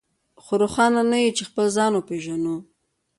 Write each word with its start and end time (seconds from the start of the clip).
خو 0.43 0.53
روښانه 0.61 1.01
نه 1.11 1.17
يو 1.23 1.35
چې 1.37 1.43
خپل 1.49 1.65
ځان 1.77 1.91
وپېژنو. 1.93 2.55